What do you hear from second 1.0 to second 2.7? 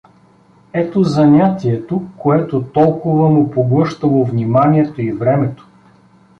занятието, което